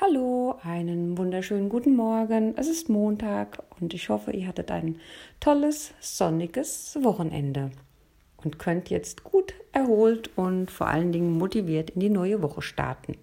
[0.00, 2.54] Hallo, einen wunderschönen guten Morgen.
[2.56, 4.98] Es ist Montag und ich hoffe, ihr hattet ein
[5.38, 7.70] tolles, sonniges Wochenende
[8.38, 13.16] und könnt jetzt gut erholt und vor allen Dingen motiviert in die neue Woche starten.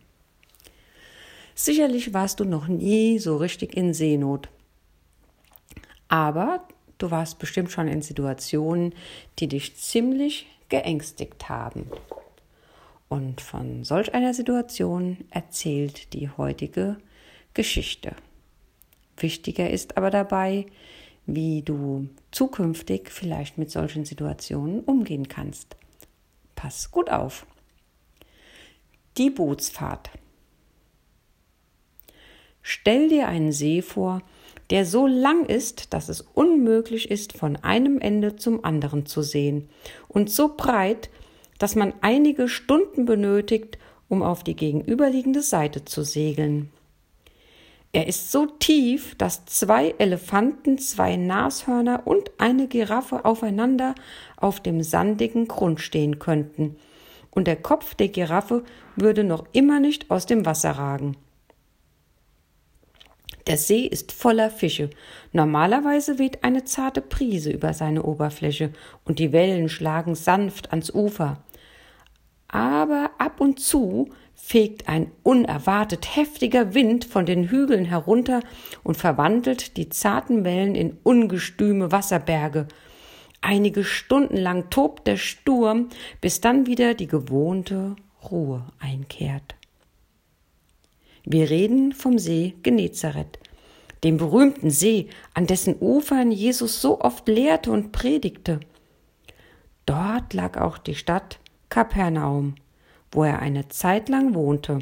[1.56, 4.48] Sicherlich warst du noch nie so richtig in Seenot.
[6.08, 6.66] Aber
[7.00, 8.96] du warst bestimmt schon in Situationen,
[9.40, 11.92] die dich ziemlich geängstigt haben.
[13.12, 16.96] Und von solch einer Situation erzählt die heutige
[17.54, 18.16] Geschichte.
[19.18, 20.66] Wichtiger ist aber dabei,
[21.26, 25.76] wie du zukünftig vielleicht mit solchen Situationen umgehen kannst.
[26.56, 27.46] Pass gut auf.
[29.18, 30.10] Die Bootsfahrt.
[32.62, 34.22] Stell dir einen See vor,
[34.70, 39.70] der so lang ist, dass es unmöglich ist, von einem Ende zum anderen zu sehen,
[40.08, 41.10] und so breit,
[41.62, 43.78] dass man einige Stunden benötigt,
[44.10, 46.72] um auf die gegenüberliegende Seite zu segeln.
[47.94, 53.94] Er ist so tief, dass zwei Elefanten, zwei Nashörner und eine Giraffe aufeinander
[54.38, 56.78] auf dem sandigen Grund stehen könnten,
[57.30, 58.64] und der Kopf der Giraffe
[58.96, 61.16] würde noch immer nicht aus dem Wasser ragen.
[63.46, 64.90] Der See ist voller Fische.
[65.32, 68.72] Normalerweise weht eine zarte Brise über seine Oberfläche
[69.06, 71.38] und die Wellen schlagen sanft ans Ufer
[72.52, 78.42] aber ab und zu fegt ein unerwartet heftiger Wind von den Hügeln herunter
[78.84, 82.68] und verwandelt die zarten Wellen in ungestüme Wasserberge.
[83.40, 87.96] Einige Stunden lang tobt der Sturm, bis dann wieder die gewohnte
[88.30, 89.56] Ruhe einkehrt.
[91.24, 93.40] Wir reden vom See Genezareth,
[94.04, 98.60] dem berühmten See, an dessen Ufern Jesus so oft lehrte und predigte.
[99.86, 101.40] Dort lag auch die Stadt
[101.72, 102.56] Kapernaum,
[103.14, 104.80] wo er eine Zeit lang wohnte.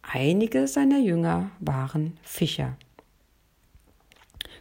[0.00, 2.78] Einige seiner Jünger waren Fischer.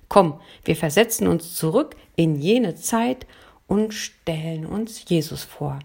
[0.09, 3.25] Komm, wir versetzen uns zurück in jene Zeit
[3.67, 5.79] und stellen uns Jesus vor.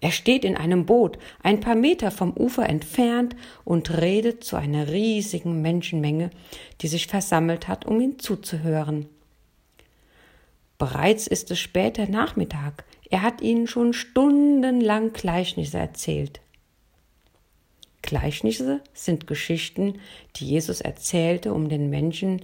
[0.00, 4.86] Er steht in einem Boot, ein paar Meter vom Ufer entfernt, und redet zu einer
[4.86, 6.30] riesigen Menschenmenge,
[6.80, 9.08] die sich versammelt hat, um ihm zuzuhören.
[10.78, 12.84] Bereits ist es später Nachmittag.
[13.12, 16.40] Er hat ihnen schon stundenlang Gleichnisse erzählt.
[18.00, 20.00] Gleichnisse sind Geschichten,
[20.36, 22.42] die Jesus erzählte, um den Menschen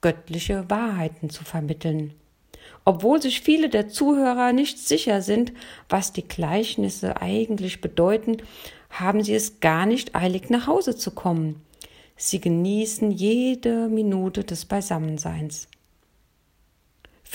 [0.00, 2.14] göttliche Wahrheiten zu vermitteln.
[2.86, 5.52] Obwohl sich viele der Zuhörer nicht sicher sind,
[5.90, 8.38] was die Gleichnisse eigentlich bedeuten,
[8.88, 11.60] haben sie es gar nicht eilig nach Hause zu kommen.
[12.16, 15.68] Sie genießen jede Minute des Beisammenseins.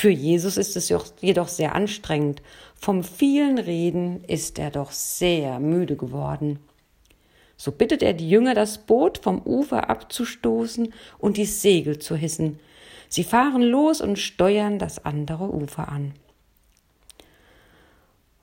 [0.04, 2.42] Für Jesus ist es jedoch sehr anstrengend.
[2.76, 6.60] Vom vielen Reden ist er doch sehr müde geworden.
[7.56, 12.60] So bittet er die Jünger, das Boot vom Ufer abzustoßen und die Segel zu hissen.
[13.08, 16.12] Sie fahren los und steuern das andere Ufer an.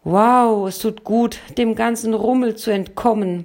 [0.03, 3.45] Wow, es tut gut, dem ganzen Rummel zu entkommen,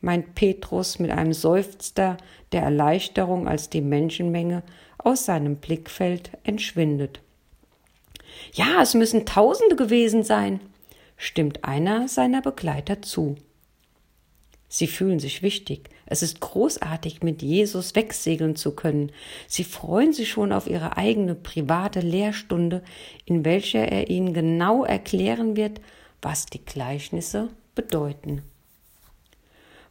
[0.00, 2.16] meint Petrus mit einem Seufzer
[2.52, 4.62] der Erleichterung, als die Menschenmenge
[4.98, 7.22] aus seinem Blickfeld entschwindet.
[8.52, 10.60] Ja, es müssen Tausende gewesen sein,
[11.16, 13.36] stimmt einer seiner Begleiter zu.
[14.68, 15.90] Sie fühlen sich wichtig.
[16.06, 19.12] Es ist großartig, mit Jesus wegsegeln zu können.
[19.46, 22.82] Sie freuen sich schon auf ihre eigene private Lehrstunde,
[23.24, 25.80] in welcher er ihnen genau erklären wird,
[26.20, 28.42] was die Gleichnisse bedeuten.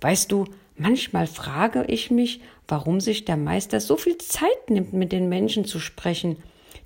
[0.01, 0.45] Weißt du,
[0.77, 5.65] manchmal frage ich mich, warum sich der Meister so viel Zeit nimmt, mit den Menschen
[5.65, 6.37] zu sprechen,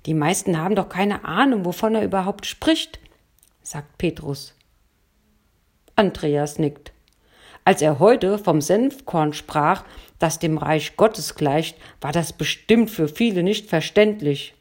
[0.06, 2.98] die meisten haben doch keine Ahnung, wovon er überhaupt spricht,
[3.62, 4.54] sagt Petrus.
[5.96, 6.92] Andreas nickt.
[7.64, 9.84] Als er heute vom Senfkorn sprach,
[10.18, 14.54] das dem Reich Gottes gleicht, war das bestimmt für viele nicht verständlich.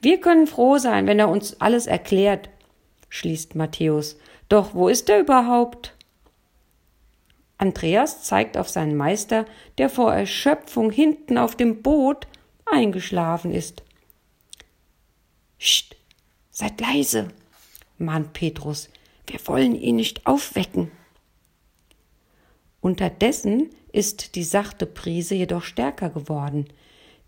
[0.00, 2.50] Wir können froh sein, wenn er uns alles erklärt,
[3.08, 4.18] schließt Matthäus.
[4.48, 5.94] Doch wo ist er überhaupt?
[7.58, 9.46] Andreas zeigt auf seinen Meister,
[9.78, 12.26] der vor Erschöpfung hinten auf dem Boot
[12.66, 13.82] eingeschlafen ist.
[15.58, 15.96] Psst,
[16.50, 17.28] seid leise,
[17.98, 18.90] mahnt Petrus,
[19.26, 20.90] wir wollen ihn nicht aufwecken.
[22.80, 26.66] Unterdessen ist die sachte Prise jedoch stärker geworden.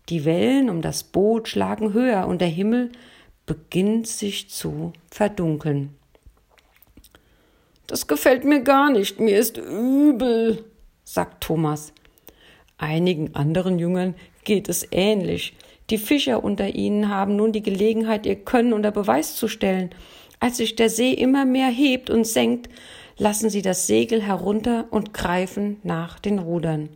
[0.09, 2.91] Die Wellen um das Boot schlagen höher und der Himmel
[3.45, 5.95] beginnt sich zu verdunkeln.
[7.87, 10.65] Das gefällt mir gar nicht, mir ist übel,
[11.03, 11.93] sagt Thomas.
[12.77, 14.13] Einigen anderen Jüngern
[14.47, 15.53] geht es ähnlich.
[15.91, 19.91] Die Fischer unter ihnen haben nun die Gelegenheit, ihr Können unter Beweis zu stellen.
[20.39, 22.69] Als sich der See immer mehr hebt und senkt,
[23.17, 26.89] lassen sie das Segel herunter und greifen nach den Rudern.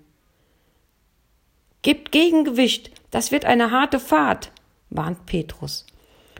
[1.81, 4.51] Gebt Gegengewicht, das wird eine harte Fahrt,
[4.89, 5.85] warnt Petrus.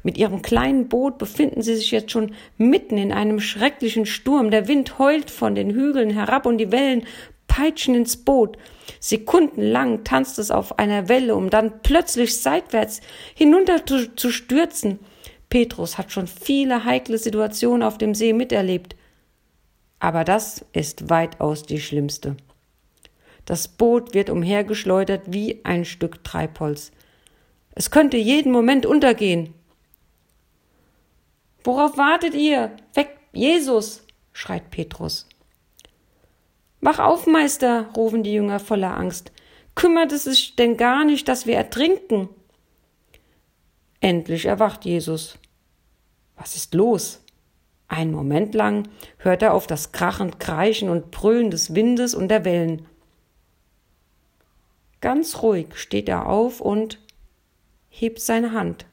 [0.04, 4.50] Mit ihrem kleinen Boot befinden sie sich jetzt schon mitten in einem schrecklichen Sturm.
[4.50, 7.06] Der Wind heult von den Hügeln herab und die Wellen
[7.52, 8.58] peitschen ins Boot.
[9.02, 13.02] Sekundenlang tanzt es auf einer Welle, um dann plötzlich seitwärts
[13.36, 15.00] hinunter zu, zu stürzen.
[15.50, 18.96] Petrus hat schon viele heikle Situationen auf dem See miterlebt.
[20.00, 22.38] Aber das ist weitaus die schlimmste.
[23.44, 26.94] Das Boot wird umhergeschleudert wie ein Stück Treibholz.
[27.76, 29.54] Es könnte jeden Moment untergehen.
[31.66, 32.72] Worauf wartet ihr?
[32.94, 34.06] Weg, Jesus!
[34.32, 35.28] schreit Petrus.
[36.82, 39.32] Wach auf, Meister, rufen die Jünger voller Angst.
[39.76, 42.30] Kümmert es sich denn gar nicht, dass wir ertrinken?
[44.00, 45.38] Endlich erwacht Jesus.
[46.36, 47.24] Was ist los?
[47.88, 48.88] Einen Moment lang
[49.18, 52.88] hört er auf das krachend Kreischen und Brüllen des Windes und der Wellen.
[55.02, 57.00] Ganz ruhig steht er auf und
[57.90, 58.86] hebt seine Hand.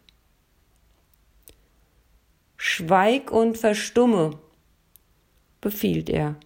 [2.57, 4.39] Schweig und verstumme,
[5.61, 6.37] befiehlt er.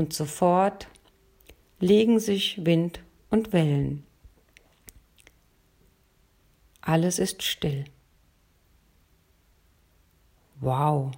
[0.00, 0.88] Und sofort
[1.78, 4.06] legen sich Wind und Wellen.
[6.80, 7.84] Alles ist still.
[10.58, 11.10] Wow,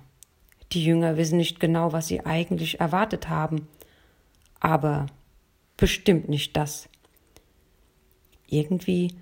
[0.73, 3.69] die Jünger wissen nicht genau, was sie eigentlich erwartet haben,
[4.59, 5.07] aber
[5.77, 6.89] bestimmt nicht das.
[8.49, 9.15] Irgendwie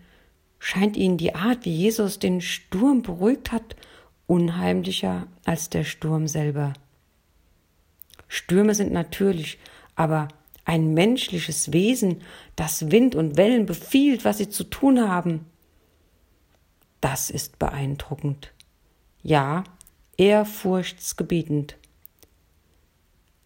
[0.58, 3.76] scheint ihnen die Art, wie Jesus den Sturm beruhigt hat,
[4.26, 6.72] unheimlicher als der Sturm selber.
[8.30, 9.58] Stürme sind natürlich,
[9.96, 10.28] aber
[10.64, 12.22] ein menschliches Wesen,
[12.54, 15.46] das Wind und Wellen befiehlt, was sie zu tun haben,
[17.00, 18.52] das ist beeindruckend.
[19.24, 19.64] Ja,
[20.16, 21.76] ehrfurchtsgebietend.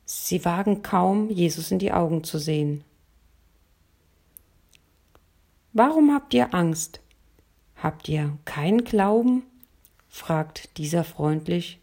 [0.04, 2.84] Sie wagen kaum, Jesus in die Augen zu sehen.
[5.72, 7.00] Warum habt ihr Angst?
[7.76, 9.44] Habt ihr keinen Glauben?
[10.10, 11.80] fragt dieser freundlich.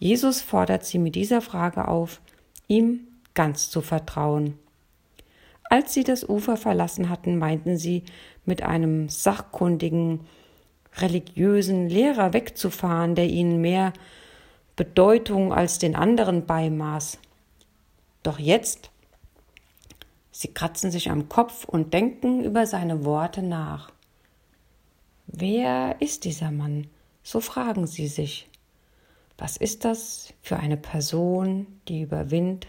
[0.00, 2.22] Jesus fordert sie mit dieser Frage auf,
[2.66, 4.58] ihm ganz zu vertrauen.
[5.68, 8.02] Als sie das Ufer verlassen hatten, meinten sie,
[8.44, 10.20] mit einem sachkundigen,
[10.96, 13.92] religiösen Lehrer wegzufahren, der ihnen mehr
[14.74, 17.18] Bedeutung als den anderen beimaß.
[18.22, 18.90] Doch jetzt,
[20.32, 23.92] sie kratzen sich am Kopf und denken über seine Worte nach.
[25.26, 26.86] Wer ist dieser Mann?
[27.22, 28.48] So fragen sie sich.
[29.40, 32.66] Was ist das für eine Person, die über Wind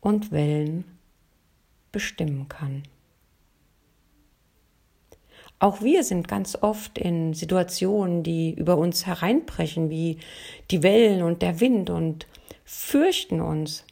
[0.00, 0.84] und Wellen
[1.92, 2.82] bestimmen kann?
[5.60, 10.18] Auch wir sind ganz oft in Situationen, die über uns hereinbrechen, wie
[10.72, 12.26] die Wellen und der Wind und
[12.64, 13.84] fürchten uns.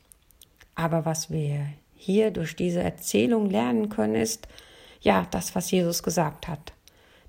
[0.75, 4.49] Aber was wir hier durch diese Erzählung lernen können, ist
[5.01, 6.73] ja das, was Jesus gesagt hat,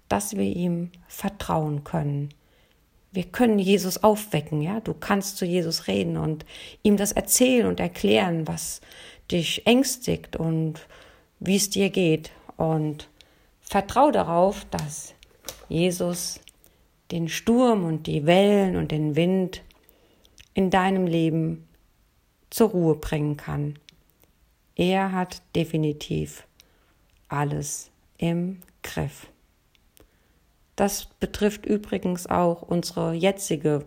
[0.10, 2.30] dass wir ihm vertrauen können.
[3.16, 4.82] Wir können Jesus aufwecken, ja.
[4.82, 6.46] Du kannst zu Jesus reden und
[6.84, 8.82] ihm das erzählen und erklären, was
[9.32, 10.86] dich ängstigt und
[11.40, 12.32] wie es dir geht.
[12.58, 13.08] Und
[13.62, 15.14] Vertrau darauf, dass
[15.70, 16.42] Jesus
[17.12, 19.62] den Sturm und die Wellen und den Wind
[20.54, 21.68] in deinem Leben
[22.50, 23.80] zur Ruhe bringen kann.
[24.76, 26.46] Er hat definitiv
[27.30, 29.28] alles im Griff.
[30.76, 33.86] Das betrifft übrigens auch unsere jetzige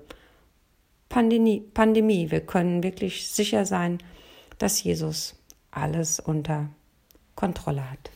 [1.09, 1.61] Pandemie.
[1.61, 2.31] Pandemie.
[2.31, 3.99] Wir können wirklich sicher sein,
[4.59, 5.37] dass Jesus
[5.71, 6.69] alles unter
[7.35, 8.11] Kontrolle hat.